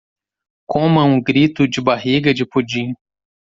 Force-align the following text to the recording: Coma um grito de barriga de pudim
Coma 0.65 1.03
um 1.03 1.21
grito 1.21 1.67
de 1.67 1.79
barriga 1.79 2.33
de 2.33 2.43
pudim 2.43 2.95